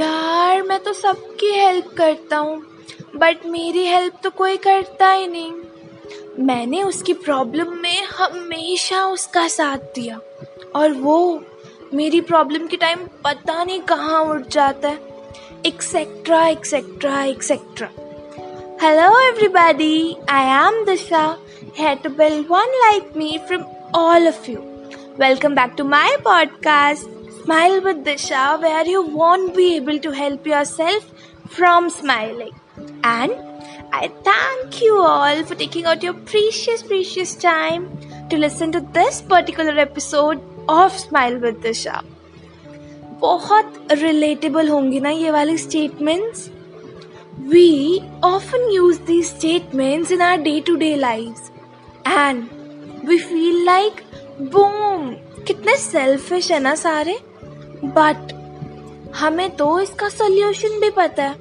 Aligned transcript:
यार 0.00 0.62
मैं 0.62 0.78
तो 0.82 0.92
सबकी 0.92 1.50
हेल्प 1.52 1.86
करता 1.96 2.36
हूँ 2.36 2.56
बट 3.16 3.44
मेरी 3.46 3.84
हेल्प 3.86 4.14
तो 4.22 4.30
कोई 4.30 4.56
करता 4.56 5.10
ही 5.10 5.26
नहीं। 5.28 6.44
मैंने 6.46 6.82
उसकी 6.82 7.12
प्रॉब्लम 7.14 7.74
में 7.82 8.04
हमेशा 8.04 9.04
उसका 9.06 9.46
साथ 9.48 9.78
दिया 9.94 10.20
और 10.76 10.92
वो 10.92 11.18
मेरी 11.94 12.20
प्रॉब्लम 12.20 12.66
के 12.66 12.76
टाइम 12.76 12.98
पता 13.24 13.64
नहीं 13.64 13.80
कहाँ 13.80 14.22
उठ 14.24 14.48
जाता 14.48 14.88
है। 14.88 14.98
Etcetera 15.66 16.46
etcetera 16.48 17.22
etcetera 17.24 17.88
hello 18.82 19.20
everybody 19.28 20.16
I 20.30 20.46
am 20.66 20.84
Disha 20.84 21.26
here 21.78 21.96
to 22.04 22.10
build 22.18 22.48
one 22.48 22.72
like 22.82 23.16
me 23.16 23.32
from 23.48 23.66
all 23.94 24.28
of 24.30 24.46
you. 24.48 24.62
Welcome 25.18 25.54
back 25.54 25.76
to 25.76 25.84
my 25.84 26.08
podcast, 26.26 27.19
Smile 27.43 27.81
with 27.81 28.03
Disha, 28.05 28.59
where 28.61 28.85
you 28.85 29.01
won't 29.01 29.55
be 29.55 29.75
able 29.75 29.99
to 29.99 30.11
help 30.11 30.47
yourself 30.47 31.11
from 31.47 31.89
smiling. 31.89 32.53
And 33.03 33.33
I 33.93 34.09
thank 34.23 34.81
you 34.81 34.99
all 35.01 35.43
for 35.43 35.55
taking 35.55 35.85
out 35.85 36.03
your 36.03 36.13
precious, 36.13 36.83
precious 36.83 37.35
time 37.35 37.87
to 38.29 38.37
listen 38.37 38.71
to 38.71 38.81
this 38.81 39.21
particular 39.21 39.77
episode 39.79 40.41
of 40.67 40.91
Smile 40.97 41.39
with 41.39 41.61
Disha. 41.61 42.03
बहुत 43.19 43.87
relatable 43.91 44.69
होंगी 44.69 44.99
ना 44.99 45.09
ये 45.09 45.31
वाली 45.31 45.57
statements 45.57 46.49
We 47.53 48.01
often 48.23 48.61
use 48.71 48.99
these 49.07 49.29
statements 49.29 50.09
in 50.09 50.21
our 50.21 50.37
day 50.37 50.59
to 50.61 50.77
day 50.77 50.95
lives 50.97 51.51
and 52.05 52.49
we 53.09 53.17
feel 53.19 53.57
like 53.65 54.03
boom 54.53 55.03
कितने 55.47 55.75
selfish 55.77 56.51
है 56.51 56.59
ना 56.59 56.73
सारे 56.75 57.17
but 57.84 58.32
हमें 59.16 59.48
तो 59.56 59.78
इसका 59.80 60.08
सोल्यूशन 60.08 60.80
भी 60.80 60.90
पता 60.96 61.24
है। 61.24 61.36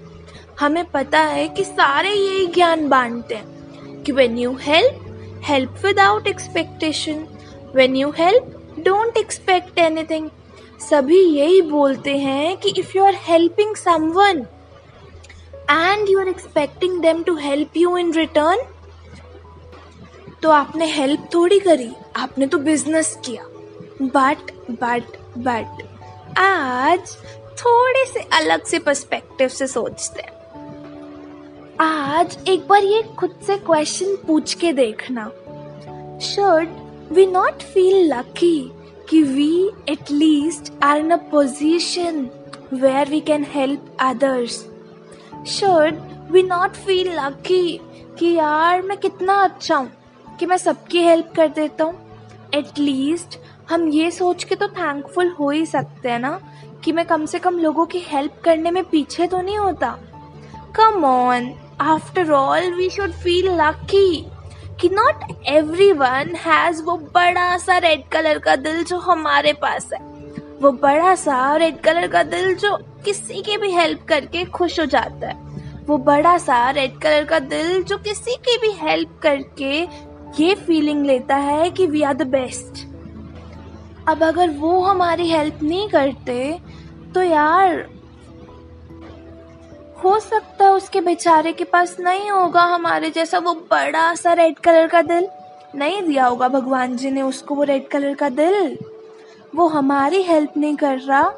हमें 0.59 0.83
पता 0.91 1.19
है 1.21 1.47
कि 1.47 1.63
सारे 1.63 2.09
यही 2.09 2.45
ज्ञान 2.47 2.87
बांटते 2.89 3.35
हैं 3.35 4.01
कि 4.03 4.11
when 4.11 4.37
you 4.37 4.55
help 4.61 5.05
help 5.45 5.75
without 5.85 6.27
expectation 6.27 7.25
when 7.75 7.95
you 7.95 8.09
help 8.17 8.55
don't 8.85 9.17
expect 9.17 9.79
anything 9.79 10.29
सभी 10.79 11.19
यही 11.19 11.61
बोलते 11.61 12.17
हैं 12.17 12.57
कि 12.57 12.73
if 12.79 12.97
you 12.97 13.03
are 13.03 13.15
helping 13.21 13.75
someone 13.75 14.45
and 15.69 16.09
you 16.09 16.19
are 16.19 16.27
expecting 16.27 16.99
them 17.01 17.23
to 17.23 17.35
help 17.37 17.77
you 17.77 17.97
in 17.97 18.13
return 18.13 18.65
तो 20.43 20.49
आपने 20.49 20.85
हेल्प 20.91 21.29
थोड़ी 21.33 21.59
करी, 21.59 21.89
आपने 22.15 22.45
तो 22.47 22.57
बिज़नेस 22.57 23.17
किया। 23.25 23.43
बट 24.03 24.51
बट 24.71 25.17
बट 25.37 25.81
आज 26.39 27.15
थोड़े 27.59 28.05
से 28.05 28.19
अलग 28.33 28.63
से 28.65 28.79
पर्सपेक्टिव 28.79 29.47
से 29.47 29.67
सोचते 29.67 30.21
हैं। 30.21 30.37
आज 31.81 32.37
एक 32.47 32.67
बार 32.67 32.83
ये 32.83 33.01
खुद 33.17 33.31
से 33.47 33.57
क्वेश्चन 33.57 34.15
पूछ 34.27 34.53
के 34.53 34.71
देखना। 34.73 35.25
Should 36.19 36.77
we 37.11 37.25
not 37.25 37.63
feel 37.63 38.13
lucky 38.13 38.71
कि 39.09 39.21
we 39.23 39.51
at least 39.89 40.71
are 40.83 40.97
in 40.97 41.11
a 41.11 41.17
position 41.31 42.29
where 42.73 43.09
we 43.09 43.19
can 43.21 43.45
help 43.49 43.97
others 43.99 44.65
should 45.47 45.99
we 46.31 46.43
not 46.43 46.75
feel 46.75 47.11
lucky 47.19 47.79
कि 48.19 48.33
यार 48.33 48.81
मैं 48.81 48.97
कितना 48.97 49.43
अच्छा 49.43 49.75
हूँ, 49.75 49.91
कि 50.39 50.45
मैं 50.45 50.57
सबकी 50.57 51.03
हेल्प 51.03 51.33
कर 51.35 51.47
देता 51.47 51.83
हूँ? 51.83 51.95
एटलीस्ट 52.55 53.39
हम 53.70 53.88
ये 53.89 54.09
सोच 54.12 54.44
के 54.44 54.56
तो 54.56 54.67
थैंकफुल 54.67 55.28
हो 55.30 55.50
ही 55.50 55.66
सकते 55.66 56.09
हैं 56.09 56.20
ना, 56.20 56.39
कि 56.84 56.92
मैं 56.92 57.06
कम 57.06 57.25
से 57.25 57.39
कम 57.39 57.58
लोगों 57.59 57.86
की 57.86 58.00
हेल्प 58.00 58.39
करने 58.44 58.72
में 58.72 58.84
पीछे 58.84 59.28
तो 59.28 59.42
नहीं 59.42 59.58
होता। 59.58 59.97
Come 60.75 61.06
on 61.06 61.53
after 61.81 62.31
all 62.31 62.72
we 62.74 62.90
should 62.90 63.12
feel 63.13 63.50
lucky 63.52 64.25
कि 64.81 64.90
नॉट 64.90 65.46
एवरी 65.47 65.91
वन 65.91 66.35
हैज़ 66.38 66.81
वो 66.84 66.97
बड़ा 67.16 67.58
सा 67.58 67.78
रेड 67.78 68.08
कलर 68.12 68.40
का 68.40 68.56
दिल 68.56 68.84
जो 68.84 68.97
हमारे 69.00 69.53
पास 69.53 69.90
है। 69.94 70.00
वो 70.62 70.72
बड़ा 70.74 71.16
सा 71.16 71.56
रेड 71.56 71.79
कलर 71.81 72.08
का 72.08 72.24
दिल 72.25 72.53
जो 72.56 72.75
किसी 73.06 73.41
की 73.41 73.58
भी 73.58 73.72
हेल्प 73.72 74.03
करके 74.08 74.46
खुश 74.47 74.79
हो 74.79 74.85
जाता 74.88 75.28
है। 75.28 75.38
वो 75.88 75.97
बड़ा 76.00 76.38
सा 76.38 76.69
रेड 76.72 76.97
कलर 76.97 77.25
का 77.25 77.40
दिल 77.40 77.84
जो 77.84 77.97
किसी 78.00 78.35
की 78.46 78.58
भी 78.58 78.72
हेल्प 78.81 79.19
करके 79.24 79.81
ये 80.40 80.53
फीलिंग 80.58 81.06
लेता 81.06 81.35
है 81.35 81.69
कि 81.69 81.85
वी 81.88 82.02
आर 82.02 82.13
द 82.13 82.28
बेस्ट 82.28 82.88
अब 84.09 84.24
अगर 84.24 84.50
वो 84.50 84.80
हमारी 84.81 85.30
हेल्प 85.30 85.59
नहीं 85.64 85.88
करते 85.90 86.59
तो 87.16 87.22
यार, 87.24 87.86
हो 90.03 90.20
सकता 90.20 90.66
है 90.66 90.72
उसके 90.72 91.02
बेचारे 91.02 91.52
के 91.53 91.64
पास 91.64 91.96
नहीं 92.00 92.30
होगा 92.31 92.62
हमारे 92.66 93.09
जैसा 93.09 93.40
वो 93.40 93.53
बड़ा 93.72 94.14
सा 94.16 94.34
रेड 94.34 94.59
कलर 94.59 94.88
का 94.88 95.02
दिल। 95.02 95.28
नहीं 95.75 96.02
दिया 96.03 96.25
होगा 96.25 96.47
भगवान 96.47 96.96
जी 96.97 97.12
ने 97.12 97.22
उसको 97.22 97.56
वो 97.56 97.64
रेड 97.64 97.88
कलर 97.88 98.14
का 98.16 98.30
दिल। 98.31 98.78
वो 99.56 99.68
हमारी 99.68 100.22
हेल्प 100.24 100.58
नहीं 100.58 100.76
कर 100.76 100.97
रहा 100.97 101.30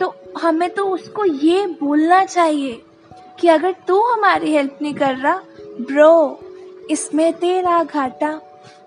तो 0.00 0.14
हमें 0.38 0.68
तो 0.70 0.84
उसको 0.86 1.24
ये 1.24 1.66
बोलना 1.80 2.24
चाहिए 2.24 2.80
कि 3.40 3.48
अगर 3.48 3.74
तू 3.88 4.00
हमारी 4.02 4.52
हेल्प 4.52 4.78
नहीं 4.82 4.94
कर 4.94 5.16
रहा 5.16 5.40
ब्रो 5.80 6.40
इसमें 6.90 7.32
तेरा 7.32 7.82
घाटा, 7.84 8.40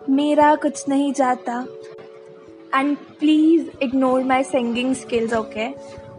मेरा 0.10 0.54
कुछ 0.56 0.84
नहीं 0.90 1.12
जाता। 1.14 1.66
And 2.76 2.98
please 3.20 3.70
ignore 3.82 4.24
my 4.24 4.44
singing 4.44 4.94
skills 4.96 5.34
okay 5.34 5.68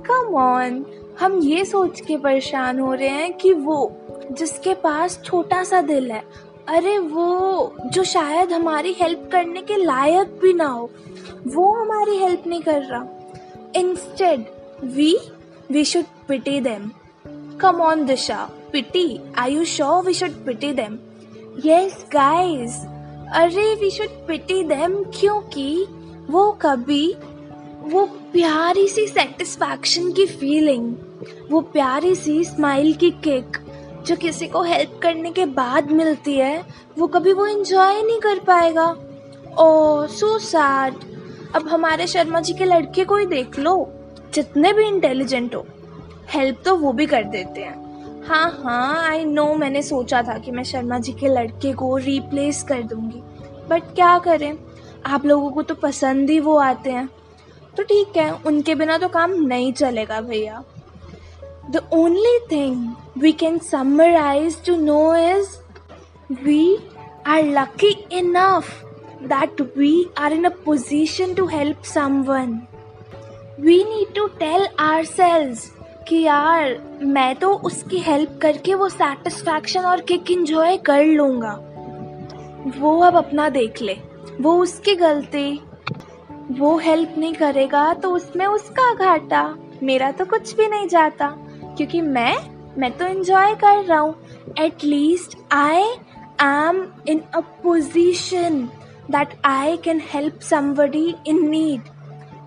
come 0.09 0.35
on 0.35 0.85
हम 1.21 1.39
ये 1.39 1.65
सोच 1.65 2.01
के 2.01 2.17
परेशान 2.17 2.79
हो 2.79 2.93
रहे 2.95 3.09
हैं 3.09 3.33
कि 3.33 3.53
वो, 3.53 3.97
जिसके 4.33 4.75
पास 4.75 5.21
छोटा 5.25 5.63
सा 5.65 5.81
दिल 5.81 6.11
है, 6.13 6.23
अरे 6.69 6.99
वो, 6.99 7.75
जो 7.87 8.05
शायद 8.05 8.53
हमारी 8.53 8.93
हेल्प 8.93 9.29
करने 9.33 9.63
के 9.63 9.77
लायक 9.77 10.39
भी 10.43 10.53
ना 10.53 10.67
हो, 10.67 10.91
वो 11.47 11.71
हमारी 11.73 12.17
हेल्प 12.17 12.47
नहीं 12.47 12.61
कर 12.61 12.83
रहा। 12.83 13.07
Instead 13.77 14.45
we 14.85 15.17
we 15.71 15.85
should 15.85 16.05
pity 16.29 16.61
them 16.61 16.91
come 17.61 17.81
on 17.81 18.05
Disha 18.07 18.51
pity 18.73 19.21
I 19.39 19.55
you 19.55 19.65
sure 19.65 20.05
we 20.05 20.15
should 20.15 20.45
pity 20.47 20.73
them 20.73 20.99
yes 21.67 22.05
guys 22.13 22.81
अरे 23.35 23.75
वी 23.75 23.91
शुड 23.91 24.27
पिटी 24.27 24.63
देम 24.63 25.03
क्योंकि 25.21 25.87
वो 26.31 26.51
कभी, 26.63 27.15
वो 27.85 28.05
प्यारी 28.33 28.87
सी 28.89 29.07
सेटिस्फैक्शन 29.07 30.13
की 30.13 30.27
फीलिंग 30.27 30.95
वो 31.51 31.61
प्यारी 31.73 32.15
सी 32.15 32.43
स्माइल 32.45 32.93
की 32.95 33.11
किक 33.25 33.59
जो 34.07 34.17
किसी 34.17 34.47
को 34.47 34.63
हेल्प 34.63 34.99
करने 35.03 35.31
के 35.33 35.45
बाद 35.49 35.91
मिलती 35.93 36.37
है, 36.37 36.65
वो 36.99 37.07
कभी 37.07 37.33
वो 37.33 37.47
एंजॉय 37.47 38.03
नहीं 38.03 38.19
कर 38.21 38.39
पाएगा। 38.39 38.89
ओ 39.59 40.07
सो 40.09 40.39
सैड 40.39 40.95
अब 41.57 41.69
हमारे 41.69 42.07
शर्मा 42.07 42.41
जी 42.41 42.53
के 42.53 42.65
लड़के 42.65 43.05
को 43.05 43.17
ही 43.17 43.27
देख 43.27 43.59
लो, 43.59 43.77
जितने 44.35 44.73
भी 44.73 44.87
इंटेलिजेंट 44.87 45.55
हो 45.55 45.65
हेल्प 46.29 46.63
तो 46.65 46.77
वो 46.77 46.93
भी 46.93 47.07
कर 47.07 47.25
देते 47.25 47.61
हैं। 47.61 48.23
हाँ 48.29 48.51
हाँ 48.63 49.09
आई 49.09 49.25
नो 49.25 49.55
मैंने 49.55 49.83
सोचा 49.83 50.23
था 50.23 50.39
कि 50.39 50.51
मैं 50.51 50.65
शर्मा 50.65 50.99
जी 50.99 51.13
के 51.13 51.29
लड़के 51.29 51.73
को 51.73 51.97
रिप्लेस 51.97 52.63
कर 52.63 52.83
दूँगी 52.83 53.23
बट 53.69 53.95
क्या 53.95 54.19
करें? 54.19 54.57
आप 55.07 55.27
लोगों 55.27 55.51
को 55.51 55.63
तो 55.63 55.75
पसंद 55.75 56.31
ही 56.31 56.39
वो 56.41 56.57
आते 56.57 56.91
हैं। 56.91 57.09
तो 57.77 57.83
ठीक 57.83 58.17
है, 58.17 58.31
उनके 58.47 58.75
बिना 58.75 58.99
तो 58.99 59.09
काम 59.09 59.33
नहीं 59.47 59.73
चलेगा 59.73 60.21
भैया। 60.21 60.63
The 61.71 61.81
only 61.93 62.39
thing 62.51 62.87
we 63.19 63.33
can 63.33 63.59
summarise 63.59 64.65
to 64.67 64.77
know 64.77 65.15
is 65.17 65.49
we 66.45 66.77
are 67.27 67.45
lucky 67.45 67.91
enough 68.13 68.71
that 69.23 69.61
we 69.77 69.93
are 70.19 70.33
in 70.33 70.45
a 70.45 70.53
position 70.65 71.35
to 71.35 71.47
help 71.47 71.83
someone 71.85 72.61
we 73.61 73.77
need 73.85 74.15
to 74.15 74.27
tell 74.39 74.67
ourselves 75.05 75.71
कि 76.09 76.17
यार, 76.17 76.79
मैं 77.03 77.35
तो 77.37 77.53
उसकी 77.67 77.99
हेल्प 77.99 78.39
करके 78.43 78.75
वो 78.75 78.89
सेटिस्फैक्शन 78.89 79.81
और 79.81 80.01
किक 80.01 80.31
इंजॉय 80.31 80.77
कर 80.77 81.05
लूँगा। 81.05 81.53
वो 82.79 82.99
अब 83.01 83.17
अपना 83.17 83.49
देख 83.49 83.81
ले। 83.83 83.97
वो 84.41 84.57
उसकी 84.63 84.95
गलती। 84.95 85.61
वो 86.59 86.77
हेल्प 86.79 87.15
नहीं 87.19 87.35
करेगा 87.35 87.93
तो 87.95 88.11
उसमें 88.11 88.47
उसका 88.47 88.93
घाटा। 88.95 89.43
मेरा 89.83 90.11
तो 90.13 90.25
कुछ 90.25 90.55
भी 90.57 90.69
नहीं 90.69 90.89
जाता, 90.89 91.29
क्योंकि 91.77 92.01
मैं 92.01 92.37
मैं 92.79 92.91
तो 92.99 93.05
एंजॉय 93.07 93.55
कर 93.55 93.85
रहा 93.85 93.99
हूँ। 93.99 94.15
At least 94.59 95.37
I 95.53 95.83
am 96.43 96.87
in 97.09 97.23
a 97.35 97.41
position 97.63 98.63
that 99.11 99.35
I 99.45 99.77
can 99.85 100.03
help 100.13 100.41
somebody 100.43 101.15
in 101.27 101.49
need 101.49 101.93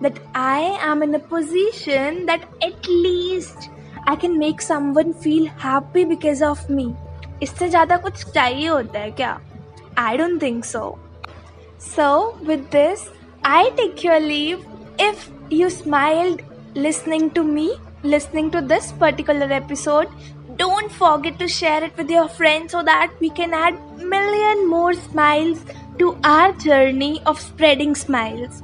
that 0.02 0.18
I 0.40 0.58
am 0.88 1.00
in 1.04 1.16
a 1.16 1.20
position 1.30 2.18
that 2.26 2.42
at 2.64 2.88
least 2.88 3.64
I 4.06 4.14
can 4.24 4.36
make 4.42 4.60
someone 4.66 5.08
feel 5.24 5.48
happy 5.62 6.04
because 6.10 6.42
of 6.48 6.60
me. 6.74 6.84
इससे 7.42 7.68
ज़्यादा 7.68 7.96
कुछ 8.04 8.24
चाहिए 8.24 8.68
होता 8.68 9.00
है 9.00 9.10
क्या? 9.10 9.30
I 9.98 10.16
don't 10.16 10.40
think 10.42 10.64
so. 10.64 10.82
So, 11.78 12.36
with 12.42 12.70
this, 12.70 13.08
I 13.44 13.70
take 13.76 14.02
your 14.04 14.20
leave 14.20 14.64
if 14.98 15.30
you 15.50 15.70
smiled 15.70 16.42
listening 16.74 17.30
to 17.30 17.44
me 17.44 17.78
listening 18.02 18.50
to 18.52 18.60
this 18.60 18.92
particular 18.92 19.52
episode, 19.52 20.08
don't 20.56 20.90
forget 20.90 21.38
to 21.38 21.48
share 21.48 21.82
it 21.84 21.96
with 21.96 22.10
your 22.10 22.28
friends 22.28 22.72
so 22.72 22.82
that 22.82 23.12
we 23.20 23.30
can 23.30 23.54
add 23.54 23.78
million 23.98 24.68
more 24.68 24.94
smiles 24.94 25.64
to 25.98 26.16
our 26.24 26.52
journey 26.52 27.20
of 27.26 27.40
spreading 27.40 27.94
smiles. 27.94 28.62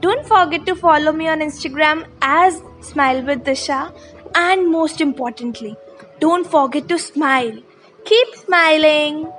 Don't 0.00 0.26
forget 0.26 0.66
to 0.66 0.74
follow 0.74 1.12
me 1.12 1.28
on 1.28 1.40
Instagram 1.40 2.06
as 2.22 2.60
Smile 2.80 3.22
with 3.22 3.44
Disha 3.44 3.94
and 4.34 4.68
most 4.70 5.00
importantly, 5.00 5.76
don't 6.18 6.46
forget 6.46 6.88
to 6.88 6.98
smile. 6.98 7.56
Keep 8.04 8.34
smiling. 8.34 9.30